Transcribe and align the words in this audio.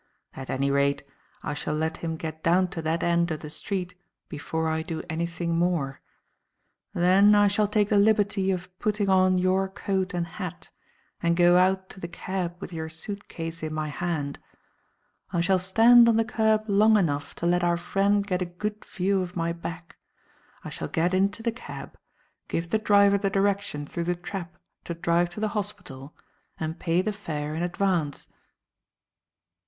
At 0.33 0.49
any 0.49 0.71
rate, 0.71 1.03
I 1.43 1.53
shall 1.53 1.75
let 1.75 1.97
him 1.97 2.17
get 2.17 2.41
down 2.43 2.69
to 2.69 2.81
that 2.81 3.03
end 3.03 3.29
of 3.29 3.41
the 3.41 3.51
street 3.51 3.93
before 4.29 4.67
I 4.67 4.81
do 4.81 5.03
anything 5.11 5.55
more. 5.59 6.01
Then 6.91 7.35
I 7.35 7.47
shall 7.47 7.67
take 7.67 7.89
the 7.89 7.99
liberty 7.99 8.49
of 8.49 8.67
putting 8.79 9.09
on 9.09 9.37
your 9.37 9.69
coat 9.69 10.15
and 10.15 10.25
hat 10.25 10.71
and 11.21 11.37
go 11.37 11.55
out 11.55 11.87
to 11.91 11.99
the 11.99 12.07
cab 12.07 12.55
with 12.59 12.73
your 12.73 12.89
suit 12.89 13.27
case 13.27 13.61
in 13.61 13.75
my 13.75 13.89
hand; 13.89 14.39
I 15.31 15.39
shall 15.39 15.59
stand 15.59 16.09
on 16.09 16.15
the 16.17 16.25
kerb 16.25 16.63
long 16.67 16.97
enough 16.97 17.35
to 17.35 17.45
let 17.45 17.63
our 17.63 17.77
friend 17.77 18.25
get 18.25 18.41
a 18.41 18.45
good 18.45 18.83
view 18.83 19.21
of 19.21 19.35
my 19.35 19.53
back, 19.53 19.97
I 20.63 20.71
shall 20.71 20.87
get 20.87 21.13
into 21.13 21.43
the 21.43 21.51
cab, 21.51 21.95
give 22.47 22.71
the 22.71 22.79
driver 22.79 23.19
the 23.19 23.29
direction 23.29 23.85
through 23.85 24.05
the 24.05 24.15
trap 24.15 24.57
to 24.85 24.95
drive 24.95 25.29
to 25.29 25.39
the 25.39 25.49
hospital, 25.49 26.15
and 26.59 26.79
pay 26.79 27.03
the 27.03 27.13
fare 27.13 27.53
in 27.53 27.61
advance." 27.61 28.27